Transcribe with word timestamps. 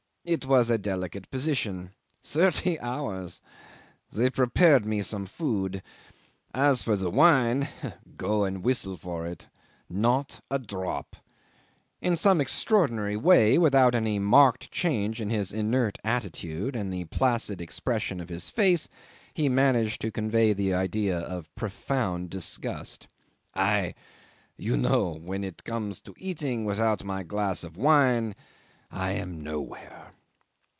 It 0.23 0.45
was 0.45 0.69
a 0.69 0.77
delicate 0.77 1.31
position. 1.31 1.93
Thirty 2.23 2.79
hours! 2.79 3.41
They 4.11 4.29
prepared 4.29 4.85
me 4.85 5.01
some 5.01 5.25
food. 5.25 5.81
As 6.53 6.83
for 6.83 6.95
the 6.95 7.09
wine 7.09 7.67
go 8.17 8.43
and 8.43 8.63
whistle 8.63 8.97
for 8.97 9.25
it 9.25 9.47
not 9.89 10.39
a 10.51 10.59
drop." 10.59 11.15
In 12.03 12.15
some 12.17 12.39
extraordinary 12.39 13.17
way, 13.17 13.57
without 13.57 13.95
any 13.95 14.19
marked 14.19 14.69
change 14.69 15.19
in 15.19 15.31
his 15.31 15.51
inert 15.51 15.97
attitude 16.03 16.75
and 16.75 16.93
in 16.93 16.99
the 16.99 17.05
placid 17.05 17.59
expression 17.59 18.21
of 18.21 18.29
his 18.29 18.47
face, 18.47 18.87
he 19.33 19.49
managed 19.49 20.01
to 20.01 20.11
convey 20.11 20.53
the 20.53 20.71
idea 20.71 21.17
of 21.17 21.49
profound 21.55 22.29
disgust. 22.29 23.07
"I 23.55 23.95
you 24.55 24.77
know 24.77 25.13
when 25.13 25.43
it 25.43 25.63
comes 25.63 25.99
to 26.01 26.13
eating 26.15 26.63
without 26.63 27.03
my 27.03 27.23
glass 27.23 27.63
of 27.63 27.75
wine 27.75 28.35
I 28.93 29.11
am 29.13 29.41
nowhere." 29.41 30.11